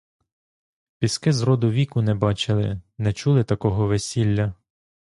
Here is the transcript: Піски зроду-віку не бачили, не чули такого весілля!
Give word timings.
Піски 0.99 1.31
зроду-віку 1.33 2.01
не 2.01 2.15
бачили, 2.15 2.81
не 2.97 3.13
чули 3.13 3.43
такого 3.43 3.87
весілля! 3.87 4.53